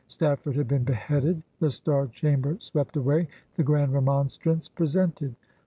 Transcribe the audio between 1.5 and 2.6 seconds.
the Star Chamber